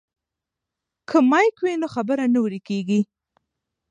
[1.09, 3.01] که مایک وي نو خبره نه ورکیږي.